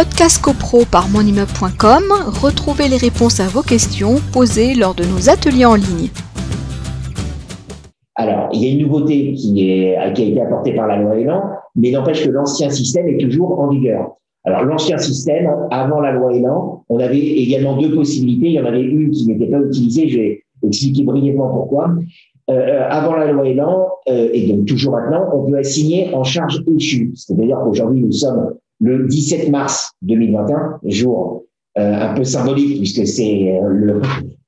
Podcast 0.00 0.40
CoPro 0.40 0.86
par 0.90 1.10
monimmeuble.com, 1.10 2.04
retrouvez 2.42 2.88
les 2.88 2.96
réponses 2.96 3.38
à 3.38 3.48
vos 3.48 3.60
questions 3.60 4.14
posées 4.32 4.74
lors 4.74 4.94
de 4.94 5.04
nos 5.04 5.28
ateliers 5.28 5.66
en 5.66 5.74
ligne. 5.74 6.08
Alors, 8.14 8.48
il 8.54 8.64
y 8.64 8.70
a 8.70 8.72
une 8.72 8.86
nouveauté 8.86 9.34
qui, 9.34 9.60
est, 9.70 10.14
qui 10.14 10.22
a 10.22 10.24
été 10.24 10.40
apportée 10.40 10.74
par 10.74 10.86
la 10.86 10.96
loi 10.96 11.18
Elan, 11.18 11.42
mais 11.76 11.90
n'empêche 11.90 12.24
que 12.24 12.30
l'ancien 12.30 12.70
système 12.70 13.08
est 13.08 13.18
toujours 13.18 13.60
en 13.60 13.68
vigueur. 13.68 14.12
Alors, 14.44 14.64
l'ancien 14.64 14.96
système, 14.96 15.50
avant 15.70 16.00
la 16.00 16.12
loi 16.12 16.32
Elan, 16.32 16.82
on 16.88 16.98
avait 16.98 17.18
également 17.18 17.76
deux 17.76 17.94
possibilités. 17.94 18.46
Il 18.46 18.52
y 18.54 18.60
en 18.60 18.64
avait 18.64 18.80
une 18.80 19.10
qui 19.10 19.26
n'était 19.26 19.50
pas 19.50 19.60
utilisée, 19.60 20.08
je 20.08 20.18
vais 20.18 20.42
expliquer 20.66 21.04
brièvement 21.04 21.50
pourquoi. 21.50 21.90
Euh, 22.48 22.88
avant 22.88 23.16
la 23.16 23.30
loi 23.30 23.46
Elan, 23.46 23.86
euh, 24.08 24.30
et 24.32 24.50
donc 24.50 24.64
toujours 24.64 24.94
maintenant, 24.94 25.26
on 25.34 25.50
peut 25.50 25.58
assigner 25.58 26.14
en 26.14 26.24
charge 26.24 26.64
échue. 26.74 27.12
C'est-à-dire 27.14 27.58
qu'aujourd'hui, 27.62 28.00
nous 28.00 28.12
sommes 28.12 28.54
le 28.80 29.06
17 29.06 29.50
mars 29.50 29.92
2021, 30.02 30.80
jour 30.84 31.44
euh, 31.78 31.94
un 31.94 32.14
peu 32.14 32.24
symbolique 32.24 32.78
puisque 32.78 33.06
c'est 33.06 33.60
euh, 33.62 34.00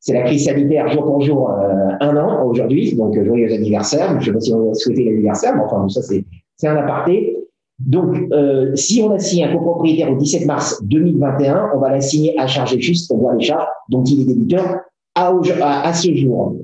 c'est 0.00 0.12
la 0.12 0.22
crise 0.22 0.44
sanitaire 0.44 0.88
jour 0.90 1.04
pour 1.04 1.20
jour 1.22 1.50
euh, 1.50 1.90
un 2.00 2.16
an 2.16 2.44
aujourd'hui, 2.46 2.94
donc 2.94 3.22
joyeux 3.24 3.52
anniversaire. 3.52 4.10
Je 4.12 4.16
ne 4.16 4.24
sais 4.24 4.32
pas 4.32 4.40
si 4.40 4.54
on 4.54 4.74
souhaiter 4.74 5.04
l'anniversaire, 5.04 5.56
mais 5.56 5.62
enfin 5.62 5.88
ça 5.88 6.02
c'est 6.02 6.24
c'est 6.56 6.68
un 6.68 6.76
aparté. 6.76 7.36
Donc, 7.78 8.16
euh, 8.32 8.74
si 8.74 9.00
on 9.02 9.12
assigne 9.12 9.44
un 9.44 9.52
copropriétaire 9.52 10.10
au 10.10 10.16
17 10.16 10.46
mars 10.46 10.82
2021, 10.82 11.70
on 11.74 11.78
va 11.78 11.90
l'assigner 11.90 12.36
à 12.38 12.46
charge 12.46 12.76
juste, 12.78 13.06
c'est-à-dire 13.06 13.32
les 13.38 13.44
charges 13.44 13.68
dont 13.88 14.02
il 14.02 14.22
est 14.22 14.24
débiteur 14.24 14.80
à, 15.14 15.28
à, 15.28 15.88
à 15.88 15.92
ce 15.92 16.12
jour. 16.14 16.56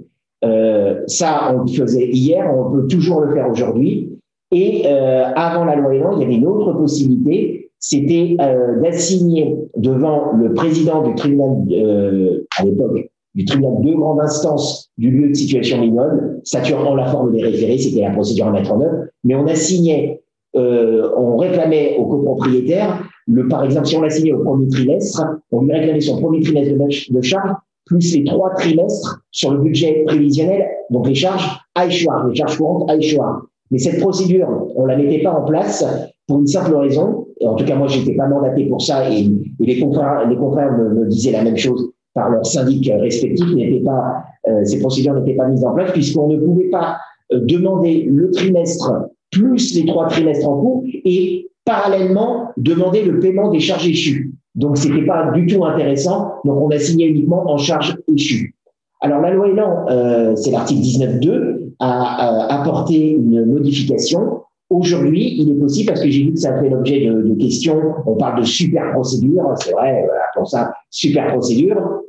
Euh, 0.44 1.02
ça, 1.06 1.54
on 1.54 1.62
le 1.62 1.68
faisait 1.68 2.08
hier, 2.08 2.52
on 2.52 2.72
peut 2.72 2.86
toujours 2.88 3.20
le 3.20 3.32
faire 3.32 3.48
aujourd'hui. 3.48 4.18
Et 4.54 4.84
euh, 4.86 5.24
avant 5.34 5.64
la 5.64 5.74
loi 5.74 5.96
Elan, 5.96 6.12
il 6.16 6.22
y 6.22 6.24
avait 6.24 6.36
une 6.36 6.46
autre 6.46 6.72
possibilité, 6.74 7.72
c'était 7.80 8.36
euh, 8.40 8.80
d'assigner 8.80 9.56
devant 9.76 10.30
le 10.32 10.54
président 10.54 11.02
du 11.02 11.16
tribunal, 11.16 11.56
euh, 11.72 12.46
à 12.56 12.64
l'époque, 12.64 13.10
du 13.34 13.44
tribunal 13.44 13.82
de 13.82 13.92
grande 13.94 14.20
instance 14.20 14.92
du 14.96 15.10
lieu 15.10 15.28
de 15.28 15.34
situation 15.34 15.80
mignonne, 15.80 16.40
saturant 16.44 16.94
la 16.94 17.06
forme 17.06 17.32
des 17.32 17.42
référés, 17.42 17.78
c'était 17.78 18.02
la 18.02 18.10
procédure 18.10 18.46
à 18.46 18.52
mettre 18.52 18.72
en 18.72 18.80
œuvre, 18.80 19.06
mais 19.24 19.34
on 19.34 19.48
assignait, 19.48 20.22
on 20.54 21.36
réclamait 21.36 21.96
au 21.98 22.06
copropriétaire, 22.06 23.02
le, 23.26 23.48
par 23.48 23.64
exemple, 23.64 23.86
si 23.86 23.96
on 23.96 24.02
l'assignait 24.02 24.34
au 24.34 24.44
premier 24.44 24.68
trimestre, 24.68 25.20
on 25.50 25.62
lui 25.62 25.72
réclamait 25.72 26.00
son 26.00 26.20
premier 26.20 26.42
trimestre 26.42 26.74
de, 26.74 27.14
de 27.16 27.22
charge, 27.22 27.50
plus 27.86 28.14
les 28.14 28.22
trois 28.22 28.50
trimestres 28.50 29.20
sur 29.32 29.50
le 29.50 29.58
budget 29.58 30.04
prévisionnel, 30.06 30.68
donc 30.90 31.08
les 31.08 31.16
charges 31.16 31.58
à 31.74 31.86
échoir, 31.86 32.28
les 32.28 32.36
charges 32.36 32.56
courantes 32.56 32.88
à 32.88 32.96
échoir. 32.96 33.42
Mais 33.70 33.78
cette 33.78 34.00
procédure, 34.00 34.68
on 34.76 34.86
la 34.86 34.96
mettait 34.96 35.22
pas 35.22 35.32
en 35.32 35.44
place 35.44 35.84
pour 36.26 36.40
une 36.40 36.46
simple 36.46 36.74
raison. 36.76 37.26
Et 37.40 37.46
en 37.46 37.54
tout 37.54 37.64
cas, 37.64 37.76
moi, 37.76 37.88
j'étais 37.88 38.14
pas 38.14 38.26
mandaté 38.26 38.66
pour 38.66 38.82
ça 38.82 39.08
et, 39.10 39.28
les 39.58 39.80
confrères, 39.80 40.78
me, 40.78 41.06
disaient 41.06 41.32
la 41.32 41.42
même 41.42 41.56
chose 41.56 41.90
par 42.14 42.30
leurs 42.30 42.46
syndic 42.46 42.90
respectifs. 43.00 43.84
Pas, 43.84 44.24
euh, 44.48 44.64
ces 44.64 44.78
procédures 44.78 45.14
n'étaient 45.14 45.36
pas 45.36 45.48
mises 45.48 45.64
en 45.64 45.74
place 45.74 45.92
puisqu'on 45.92 46.28
ne 46.28 46.36
pouvait 46.36 46.70
pas 46.70 46.98
euh, 47.32 47.40
demander 47.42 48.06
le 48.08 48.30
trimestre 48.30 48.92
plus 49.30 49.74
les 49.74 49.86
trois 49.86 50.06
trimestres 50.06 50.48
en 50.48 50.60
cours 50.60 50.84
et 50.86 51.50
parallèlement 51.64 52.50
demander 52.56 53.02
le 53.02 53.18
paiement 53.18 53.50
des 53.50 53.60
charges 53.60 53.88
échues. 53.88 54.34
Donc, 54.54 54.76
c'était 54.76 55.04
pas 55.04 55.32
du 55.32 55.46
tout 55.46 55.64
intéressant. 55.64 56.34
Donc, 56.44 56.58
on 56.60 56.70
a 56.70 56.78
signé 56.78 57.06
uniquement 57.06 57.50
en 57.50 57.56
charge 57.56 57.96
échue. 58.14 58.54
Alors, 59.00 59.20
la 59.20 59.32
loi 59.32 59.48
Elan, 59.48 59.86
euh, 59.90 60.36
c'est 60.36 60.50
l'article 60.50 60.80
19.2 60.80 61.53
a, 61.80 62.60
apporté 62.60 63.10
une 63.10 63.44
modification. 63.46 64.42
Aujourd'hui, 64.70 65.36
il 65.38 65.50
est 65.50 65.60
possible, 65.60 65.88
parce 65.88 66.02
que 66.02 66.10
j'ai 66.10 66.24
vu 66.24 66.32
que 66.32 66.40
ça 66.40 66.58
fait 66.60 66.68
l'objet 66.68 67.06
de, 67.06 67.34
questions, 67.34 67.80
on 68.06 68.16
parle 68.16 68.40
de 68.40 68.46
super 68.46 68.92
procédure, 68.92 69.52
c'est 69.56 69.72
vrai, 69.72 70.06
pour 70.34 70.48
ça, 70.48 70.72
super 70.90 71.32
procédure, 71.32 72.02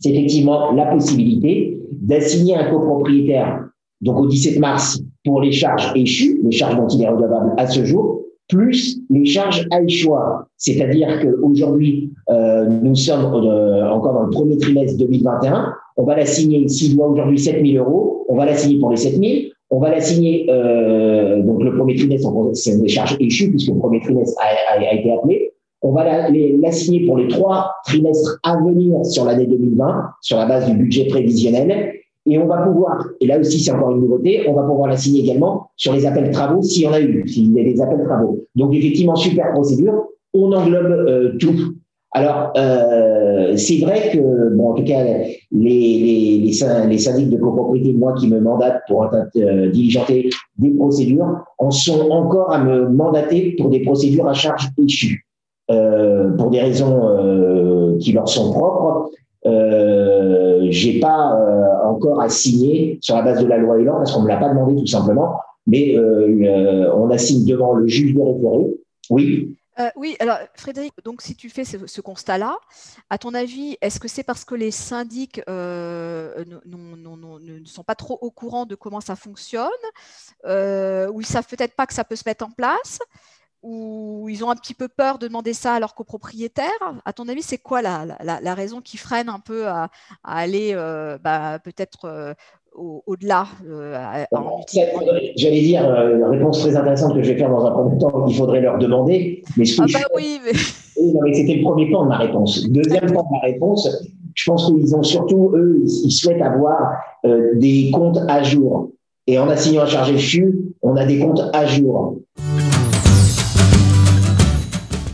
c'est 0.00 0.10
effectivement 0.10 0.72
la 0.72 0.86
possibilité 0.86 1.80
d'assigner 1.92 2.56
un 2.56 2.70
copropriétaire, 2.70 3.64
donc 4.00 4.18
au 4.18 4.26
17 4.26 4.58
mars, 4.58 5.00
pour 5.24 5.40
les 5.40 5.52
charges 5.52 5.92
échues, 5.94 6.40
les 6.44 6.52
charges 6.52 6.76
dont 6.76 6.88
il 6.88 7.08
à 7.56 7.66
ce 7.66 7.84
jour, 7.84 8.24
plus 8.48 9.00
les 9.10 9.24
charges 9.24 9.66
à 9.70 9.80
échoir. 9.82 10.46
C'est-à-dire 10.58 11.20
qu'aujourd'hui, 11.20 12.12
euh, 12.30 12.66
nous 12.66 12.94
sommes 12.94 13.24
euh, 13.34 13.88
encore 13.88 14.14
dans 14.14 14.22
le 14.24 14.30
premier 14.30 14.58
trimestre 14.58 14.98
2021, 14.98 15.72
on 15.96 16.04
va 16.04 16.16
l'assigner, 16.16 16.68
s'il 16.68 16.96
doit 16.96 17.08
aujourd'hui 17.08 17.38
7 17.38 17.64
000 17.64 17.84
euros, 17.84 18.24
on 18.28 18.36
va 18.36 18.46
l'assigner 18.46 18.78
pour 18.78 18.90
les 18.90 18.96
7 18.96 19.16
000, 19.16 19.32
on 19.70 19.80
va 19.80 19.90
l'assigner, 19.90 20.46
euh, 20.50 21.42
donc 21.42 21.62
le 21.62 21.74
premier 21.76 21.96
trimestre, 21.96 22.30
c'est 22.52 22.80
des 22.80 22.88
charges 22.88 23.16
échues 23.20 23.50
puisque 23.50 23.72
le 23.72 23.78
premier 23.78 24.00
trimestre 24.00 24.38
a, 24.40 24.94
été 24.94 25.10
appelé, 25.12 25.52
on 25.82 25.92
va 25.92 26.28
l'assigner 26.62 27.06
pour 27.06 27.18
les 27.18 27.28
trois 27.28 27.72
trimestres 27.84 28.38
à 28.42 28.56
venir 28.56 29.04
sur 29.04 29.24
l'année 29.24 29.46
2020, 29.46 30.10
sur 30.20 30.36
la 30.38 30.46
base 30.46 30.70
du 30.70 30.76
budget 30.76 31.06
prévisionnel, 31.06 31.94
et 32.26 32.38
on 32.38 32.46
va 32.46 32.58
pouvoir, 32.58 33.06
et 33.20 33.26
là 33.26 33.38
aussi 33.38 33.60
c'est 33.60 33.70
encore 33.70 33.90
une 33.92 34.00
nouveauté, 34.00 34.48
on 34.48 34.54
va 34.54 34.62
pouvoir 34.62 34.88
l'assigner 34.88 35.20
également 35.20 35.68
sur 35.76 35.92
les 35.92 36.06
appels 36.06 36.30
travaux 36.30 36.62
s'il 36.62 36.84
y 36.84 36.86
en 36.86 36.92
a 36.92 37.00
eu, 37.00 37.26
s'il 37.28 37.52
y 37.52 37.60
a 37.60 37.64
des 37.64 37.80
appels 37.82 38.02
travaux. 38.04 38.44
Donc 38.54 38.74
effectivement, 38.74 39.14
super 39.14 39.52
procédure, 39.52 40.06
on 40.32 40.52
englobe 40.52 40.86
euh, 40.86 41.36
tout. 41.38 41.74
Alors, 42.16 42.52
euh, 42.56 43.56
c'est 43.56 43.78
vrai 43.78 44.10
que, 44.12 44.54
bon, 44.54 44.70
en 44.70 44.74
tout 44.74 44.84
cas, 44.84 45.02
les, 45.02 45.40
les, 45.50 46.38
les, 46.38 46.98
syndics 46.98 47.28
de 47.28 47.36
copropriété, 47.36 47.92
moi 47.92 48.14
qui 48.14 48.28
me 48.28 48.38
mandatent 48.40 48.82
pour 48.86 49.12
euh, 49.12 49.70
diligenter 49.70 50.30
des 50.58 50.70
procédures, 50.70 51.44
en 51.58 51.72
sont 51.72 52.08
encore 52.10 52.52
à 52.52 52.62
me 52.62 52.88
mandater 52.88 53.56
pour 53.58 53.68
des 53.68 53.80
procédures 53.80 54.28
à 54.28 54.32
charge 54.32 54.68
échue. 54.80 55.26
Euh, 55.70 56.30
pour 56.36 56.50
des 56.50 56.60
raisons 56.60 57.08
euh, 57.08 57.96
qui 57.98 58.12
leur 58.12 58.28
sont 58.28 58.52
propres, 58.52 59.10
euh, 59.46 60.66
j'ai 60.68 61.00
pas 61.00 61.34
euh, 61.40 61.88
encore 61.88 62.20
à 62.20 62.28
signer 62.28 62.98
sur 63.00 63.16
la 63.16 63.22
base 63.22 63.42
de 63.42 63.48
la 63.48 63.56
loi 63.56 63.80
Elan 63.80 63.96
parce 63.96 64.12
qu'on 64.12 64.22
me 64.22 64.28
l'a 64.28 64.36
pas 64.36 64.50
demandé 64.50 64.76
tout 64.76 64.86
simplement, 64.86 65.36
mais 65.66 65.98
on 65.98 67.10
assigne 67.10 67.46
devant 67.46 67.72
le 67.72 67.86
juge 67.88 68.14
de 68.14 68.20
référé. 68.20 68.76
Oui. 69.10 69.56
Euh, 69.80 69.90
oui, 69.96 70.16
alors 70.20 70.38
Frédéric, 70.54 70.94
donc 71.04 71.20
si 71.20 71.34
tu 71.34 71.50
fais 71.50 71.64
ce, 71.64 72.00
constat-là, 72.00 72.58
à 73.10 73.18
ton 73.18 73.34
avis, 73.34 73.76
est-ce 73.80 73.98
que 73.98 74.08
c'est 74.08 74.22
parce 74.22 74.44
que 74.44 74.54
les 74.54 74.70
syndics 74.70 75.40
euh, 75.48 76.44
ne 76.64 77.64
sont 77.64 77.82
pas 77.82 77.96
trop 77.96 78.18
au 78.20 78.30
courant 78.30 78.66
de 78.66 78.76
comment 78.76 79.00
ça 79.00 79.16
fonctionne, 79.16 79.70
euh, 80.44 81.08
ou 81.10 81.20
ils 81.20 81.26
savent 81.26 81.46
peut-être 81.46 81.74
pas 81.74 81.86
que 81.86 81.94
ça 81.94 82.04
peut 82.04 82.16
se 82.16 82.22
mettre 82.26 82.44
en 82.44 82.50
place, 82.50 83.00
ou 83.62 84.28
ils 84.28 84.44
ont 84.44 84.50
un 84.50 84.56
petit 84.56 84.74
peu 84.74 84.88
peur 84.88 85.18
de 85.18 85.26
demander 85.26 85.54
ça 85.54 85.74
à 85.74 85.80
leurs 85.80 85.94
copropriétaires? 85.94 86.70
À 87.04 87.12
ton 87.12 87.28
avis, 87.28 87.42
c'est 87.42 87.58
quoi 87.58 87.82
la, 87.82 88.04
la, 88.20 88.54
raison 88.54 88.80
qui 88.80 88.96
freine 88.98 89.28
un 89.28 89.40
peu 89.40 89.66
à, 89.66 89.90
aller 90.22 90.74
bah, 91.20 91.58
peut-être 91.58 92.36
au-delà 92.74 93.46
euh, 93.68 94.24
J'allais 95.36 95.60
dire, 95.62 95.88
euh, 95.88 96.16
une 96.16 96.24
réponse 96.24 96.60
très 96.60 96.76
intéressante 96.76 97.14
que 97.14 97.22
je 97.22 97.32
vais 97.32 97.38
faire 97.38 97.50
dans 97.50 97.64
un 97.64 97.70
premier 97.70 97.98
temps, 97.98 98.26
il 98.28 98.34
faudrait 98.34 98.60
leur 98.60 98.78
demander. 98.78 99.42
Mais 99.56 99.64
ah 99.78 99.84
bah 99.92 99.98
oui, 100.16 100.40
mais... 100.44 100.52
mais 101.22 101.34
c'était 101.34 101.54
le 101.54 101.62
premier 101.62 101.90
point 101.90 102.04
de 102.04 102.08
ma 102.08 102.18
réponse. 102.18 102.68
Deuxième 102.68 103.12
point 103.12 103.22
de 103.22 103.30
ma 103.30 103.40
réponse, 103.40 103.88
je 104.34 104.50
pense 104.50 104.66
qu'ils 104.66 104.94
ont 104.96 105.02
surtout, 105.02 105.52
eux, 105.54 105.82
ils 105.84 106.10
souhaitent 106.10 106.42
avoir 106.42 106.98
euh, 107.24 107.52
des 107.54 107.90
comptes 107.92 108.18
à 108.28 108.42
jour. 108.42 108.90
Et 109.26 109.38
en 109.38 109.48
assignant 109.48 109.82
un 109.82 109.86
chargé 109.86 110.18
CHU, 110.18 110.74
on 110.82 110.96
a 110.96 111.06
des 111.06 111.18
comptes 111.18 111.42
à 111.52 111.66
jour. 111.66 112.18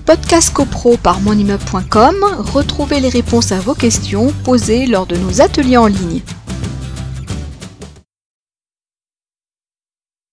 Podcast 0.06 0.52
CoPro 0.52 0.96
par 1.00 1.20
monimmeuble.com, 1.20 2.16
retrouvez 2.52 2.98
les 2.98 3.10
réponses 3.10 3.52
à 3.52 3.60
vos 3.60 3.74
questions 3.74 4.32
posées 4.44 4.86
lors 4.86 5.06
de 5.06 5.14
nos 5.16 5.40
ateliers 5.40 5.76
en 5.76 5.86
ligne. 5.86 6.20